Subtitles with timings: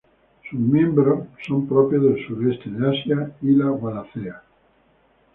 [0.49, 4.41] Sus miembros son propios del sureste de Asia y la Wallacea.